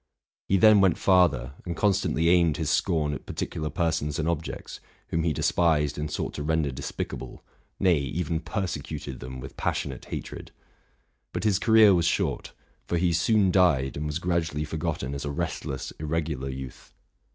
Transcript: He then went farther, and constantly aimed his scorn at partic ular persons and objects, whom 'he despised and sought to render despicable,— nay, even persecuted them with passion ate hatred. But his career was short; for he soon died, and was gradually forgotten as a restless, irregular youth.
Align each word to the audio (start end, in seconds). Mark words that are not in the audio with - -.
He 0.47 0.57
then 0.57 0.81
went 0.81 0.97
farther, 0.97 1.53
and 1.63 1.77
constantly 1.77 2.27
aimed 2.29 2.57
his 2.57 2.71
scorn 2.71 3.13
at 3.13 3.27
partic 3.27 3.49
ular 3.49 3.71
persons 3.71 4.17
and 4.17 4.27
objects, 4.27 4.79
whom 5.09 5.21
'he 5.21 5.31
despised 5.31 5.95
and 5.95 6.09
sought 6.09 6.33
to 6.33 6.41
render 6.41 6.71
despicable,— 6.71 7.43
nay, 7.79 7.99
even 7.99 8.39
persecuted 8.39 9.19
them 9.19 9.39
with 9.39 9.57
passion 9.57 9.91
ate 9.91 10.05
hatred. 10.05 10.51
But 11.33 11.43
his 11.43 11.59
career 11.59 11.93
was 11.93 12.07
short; 12.07 12.51
for 12.87 12.97
he 12.97 13.13
soon 13.13 13.51
died, 13.51 13.95
and 13.95 14.07
was 14.07 14.17
gradually 14.17 14.63
forgotten 14.65 15.13
as 15.13 15.23
a 15.23 15.29
restless, 15.29 15.91
irregular 15.99 16.49
youth. 16.49 16.95